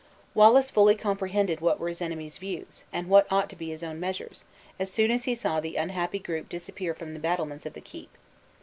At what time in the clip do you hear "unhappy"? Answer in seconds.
5.75-6.17